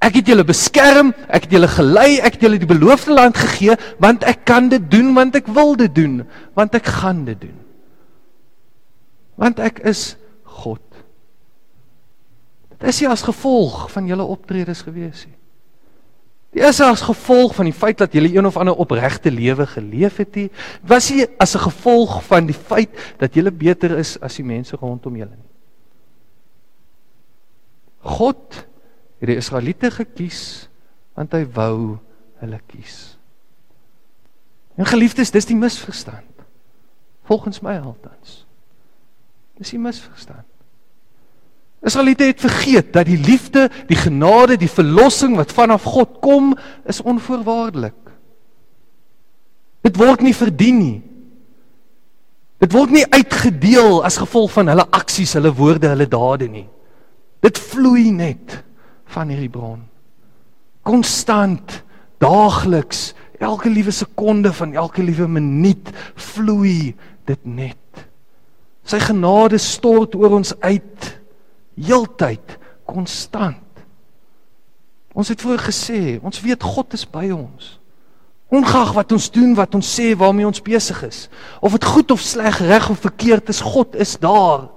[0.00, 3.76] Ek het julle beskerm, ek het julle gelei, ek het julle die beloofde land gegee
[3.98, 7.58] want ek kan dit doen want ek wil dit doen, want ek gaan dit doen.
[9.36, 10.16] Want ek is
[10.60, 11.02] God.
[12.80, 15.36] Dit is nie as gevolg van julle optredes gewees nie.
[16.50, 20.16] Dit is as gevolg van die feit dat julle een of ander opregte lewe geleef
[20.18, 20.48] het nie.
[20.82, 24.76] Was nie as 'n gevolg van die feit dat julle beter is as die mense
[24.76, 25.50] rondom julle nie.
[28.00, 28.66] God
[29.20, 30.68] het die Israeliete gekies
[31.14, 31.98] want hy wou
[32.40, 33.18] hulle kies.
[34.80, 36.44] En geliefdes, dis die misverstand.
[37.28, 38.46] Volgens my altans.
[39.60, 40.49] Dis 'n misverstand.
[41.80, 46.52] Israeliete het vergeet dat die liefde, die genade, die verlossing wat vanaf God kom,
[46.84, 47.96] is onvoorwaardelik.
[49.80, 50.98] Dit word nie verdien nie.
[52.60, 56.66] Dit word nie uitgedeel as gevolg van hulle aksies, hulle woorde, hulle dade nie.
[57.40, 58.58] Dit vloei net
[59.14, 59.80] van hierdie bron.
[60.84, 61.80] Konstant,
[62.20, 65.88] daagliks, elke liewe sekonde van elke liewe minuut
[66.20, 66.92] vloei
[67.24, 68.04] dit net.
[68.84, 71.08] Sy genade stort oor ons uit
[71.86, 72.56] heeltyd
[72.88, 73.84] konstant.
[75.14, 77.76] Ons het voor gesê, ons weet God is by ons.
[78.50, 81.24] Ongeag wat ons doen, wat ons sê, waarmee ons besig is,
[81.62, 84.68] of dit goed of sleg, reg of verkeerd is, God is daar.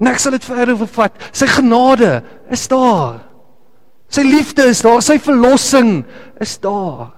[0.00, 1.16] En ek sal dit verder vervat.
[1.36, 2.20] Sy genade
[2.52, 3.20] is daar.
[4.10, 6.00] Sy liefde is daar, sy verlossing
[6.42, 7.12] is daar.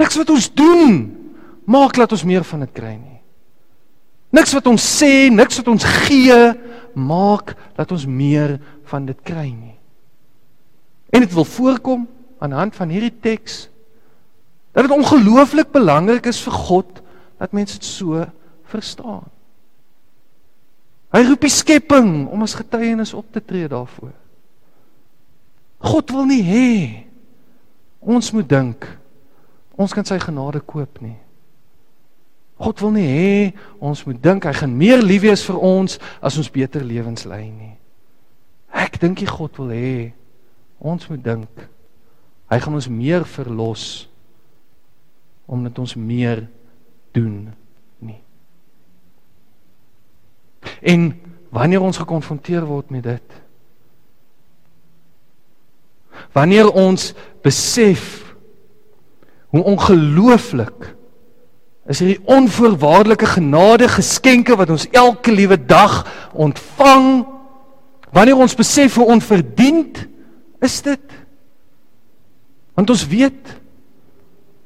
[0.00, 0.96] Niks wat ons doen
[1.70, 3.13] maak dat ons meer van dit kry nie.
[4.34, 6.38] Niks wat ons sê, niks wat ons gee
[6.94, 8.56] maak dat ons meer
[8.90, 9.76] van dit kry nie.
[11.14, 12.08] En dit wil voorkom
[12.42, 13.68] aan die hand van hierdie teks
[14.74, 17.00] dat dit ongelooflik belangrik is vir God
[17.38, 18.24] dat mense dit so
[18.70, 19.26] verstaan.
[21.14, 24.14] Hy roep die skepping om as getuienis op te tree daarvoor.
[25.84, 26.70] God wil nie hê
[28.02, 28.88] ons moet dink
[29.78, 31.16] ons kan sy genade koop nie.
[32.58, 33.38] God wil nie hê
[33.82, 37.48] ons moet dink hy gaan meer lief wees vir ons as ons beter lewens lei
[37.50, 37.74] nie.
[38.70, 39.94] Ek dink die God wil hê
[40.78, 41.64] ons moet dink
[42.52, 44.06] hy gaan ons meer verlos
[45.50, 46.44] omdat ons meer
[47.14, 47.50] doen
[48.00, 48.20] nie.
[50.80, 51.10] En
[51.54, 53.40] wanneer ons gekonfronteer word met dit
[56.34, 57.12] wanneer ons
[57.42, 58.34] besef
[59.54, 60.94] hoe ongelooflik
[61.88, 67.26] is hierdie onvoorwaardelike genade geskenke wat ons elke liewe dag ontvang
[68.14, 70.06] wanneer ons besef hoe onverdiend
[70.64, 71.20] is dit
[72.74, 73.60] want ons weet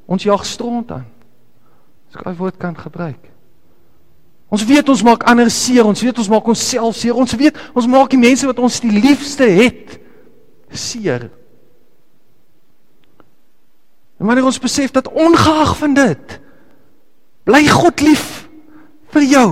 [0.09, 1.04] Ons jag stront aan.
[2.09, 3.20] As ek daai woord kan gebruik.
[4.48, 7.12] Ons weet ons maak ander seer, ons weet ons maak onsself seer.
[7.12, 9.98] Ons weet ons maak die mense wat ons die liefste het
[10.72, 11.26] seer.
[14.16, 16.38] En wanneer ons besef dat ongeag van dit
[17.58, 18.26] bly God lief
[19.10, 19.48] vir jou.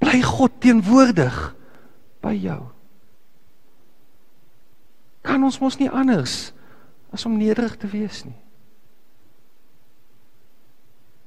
[0.00, 1.36] Bly God teenwoordig
[2.24, 2.60] by jou.
[5.22, 6.54] Kan ons mos nie anders
[7.12, 8.38] as om nederig te wees nie.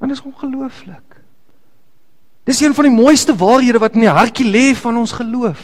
[0.02, 1.20] Want dit is ongelooflik.
[2.46, 5.62] Dis een van die mooiste waarhede wat in die hartjie lê van ons geloof.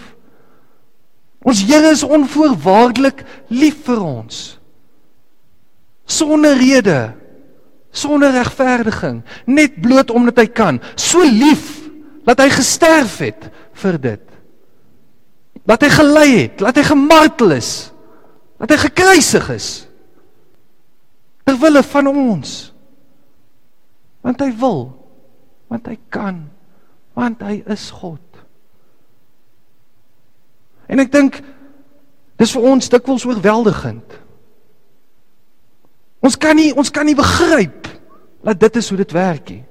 [1.42, 4.44] Ons Here is onvoorwaardelik lief vir ons.
[6.06, 7.16] Sonder rede,
[7.92, 10.80] sonder regverdiging, net bloot omdat hy kan.
[10.96, 11.82] So lief
[12.28, 13.50] dat hy gesterf het
[13.84, 14.26] vir dit.
[15.68, 17.92] Dat hy gelei het, dat hy gemartel is,
[18.62, 19.70] dat hy gekruisig is
[21.46, 22.52] ter wille van ons.
[24.22, 24.84] Want hy wil,
[25.72, 26.44] want hy kan,
[27.18, 28.22] want hy is God.
[30.92, 31.40] En ek dink
[32.42, 34.20] dis vir ons dikwels oorweldigend.
[36.22, 37.90] Ons kan nie ons kan nie begryp
[38.46, 39.64] dat dit is hoe dit werk nie.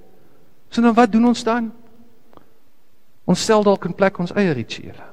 [0.71, 1.71] So dan wat doen ons dan?
[3.31, 5.07] Ons stel dalk in plek ons eie rituele.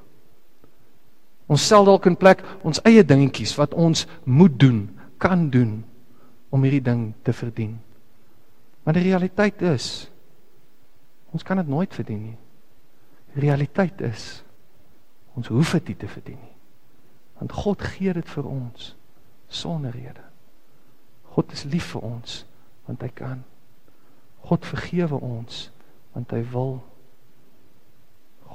[1.48, 4.88] Ons stel dalk in plek ons eie dingetjies wat ons moet doen,
[5.22, 5.80] kan doen
[6.52, 7.78] om hierdie ding te verdien.
[8.84, 10.08] Maar die realiteit is
[11.36, 12.38] ons kan dit nooit verdien nie.
[13.38, 14.28] Realiteit is
[15.38, 16.56] ons hoef dit nie te verdien nie.
[17.38, 18.94] Want God gee dit vir ons
[19.48, 20.27] sonder rede.
[21.38, 22.40] God is lief vir ons
[22.88, 23.44] want hy kan.
[24.50, 25.68] God vergewe ons
[26.16, 26.80] want hy wil.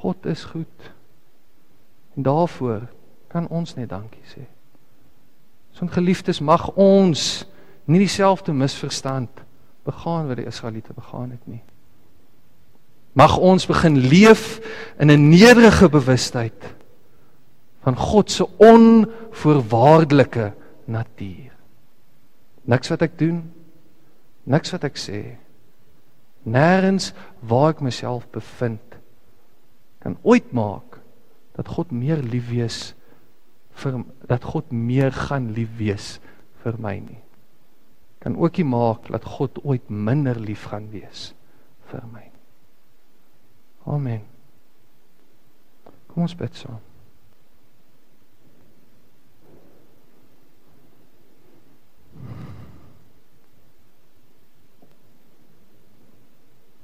[0.03, 0.89] God is goed.
[2.17, 2.89] En daarvoor
[3.31, 4.43] kan ons net dankie sê.
[5.79, 7.45] Son geliefdes mag ons
[7.87, 9.45] nie dieselfde misverstand
[9.87, 11.63] begaan wat die Israeliete begaan het nie.
[13.15, 14.59] Mag ons begin leef
[14.99, 16.75] in 'n nederige bewustheid
[17.87, 20.53] van God se onvoorwaardelike
[20.85, 21.52] natuur.
[22.69, 23.43] Niks wat ek doen,
[24.47, 25.23] niks wat ek sê,
[26.47, 28.99] nêrens waar ek myself bevind
[30.03, 30.99] kan ooit maak
[31.55, 32.79] dat God meer lief wees
[33.79, 36.17] vir dat God meer gaan lief wees
[36.65, 37.23] vir my nie
[38.23, 41.33] kan ook nie maak dat God ooit minder lief gaan wees
[41.91, 42.29] vir my.
[43.91, 44.23] Amen.
[46.07, 46.79] Kom ons bid saam.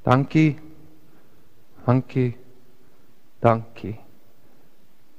[0.09, 0.59] Dankie.
[1.85, 2.37] Dankie.
[3.40, 3.99] Dankie.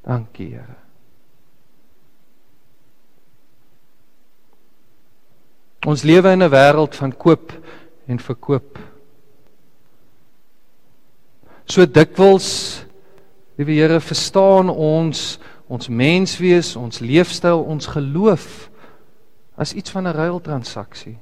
[0.01, 0.75] Dankie, Here.
[5.85, 7.53] Ons lewe in 'n wêreld van koop
[8.05, 8.79] en verkoop.
[11.65, 12.81] So dikwels,
[13.55, 18.69] liewe Here, verstaan ons ons menswees, ons leefstyl, ons geloof
[19.55, 21.17] as iets van 'n ruiltransaksie.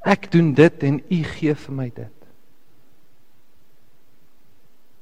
[0.00, 2.19] Ek doen dit en u gee vir my dit.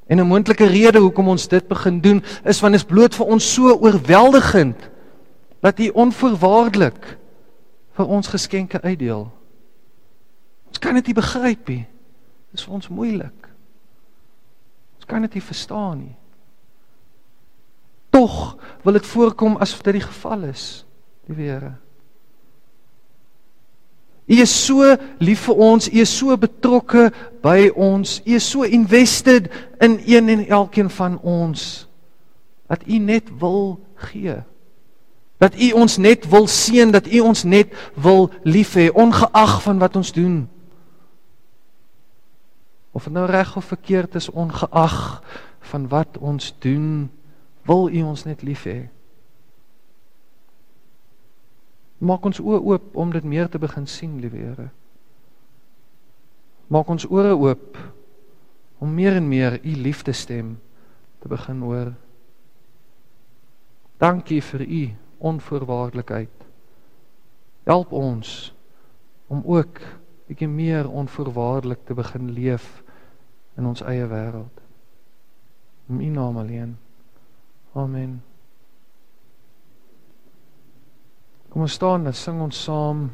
[0.08, 3.26] En 'n moontlike rede hoekom ons dit begin doen is want dit is bloot vir
[3.26, 4.90] ons so oorweldigend
[5.60, 7.18] dat U onvoorwaardelik
[7.92, 9.30] vir ons geskenke uitdeel.
[10.68, 11.86] Ons kan dit nie begryp nie.
[12.50, 13.48] Dit is vir ons moeilik.
[14.96, 16.16] Ons kan dit nie verstaan nie.
[18.10, 20.84] Tog wil dit voorkom asof dit die geval is,
[21.26, 21.74] die Here.
[24.28, 24.84] U is so
[25.18, 27.08] lief vir ons, U is so betrokke
[27.42, 29.48] by ons, U is so invested
[29.80, 31.88] in een en elkeen van ons
[32.68, 34.36] dat U net wil gee.
[35.40, 39.80] Dat U ons net wil seën, dat U ons net wil lief hê ongeag van
[39.80, 40.42] wat ons doen.
[42.92, 45.22] Of dit nou reg of verkeerd is, ongeag
[45.72, 47.08] van wat ons doen,
[47.64, 48.88] wil U ons net lief hê.
[51.98, 54.68] Maak ons oë oop om dit meer te begin sien, liewe Here.
[56.68, 57.78] Maak ons ore oop
[58.78, 60.58] om meer en meer u liefdesstem
[61.18, 61.94] te begin hoor.
[63.98, 64.82] Dankie vir u
[65.18, 66.44] onvoorwaardelikheid.
[67.66, 68.52] Help ons
[69.26, 69.80] om ook
[70.28, 72.68] bietjie meer onvoorwaardelik te begin leef
[73.56, 74.62] in ons eie wêreld.
[75.88, 76.76] In u naam alleen.
[77.72, 78.27] Amen.
[81.48, 83.06] Kom ons staan en sing ons saam